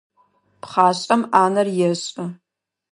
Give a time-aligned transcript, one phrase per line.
[0.61, 2.23] Пхъашӏэм ӏанэр ешӏы.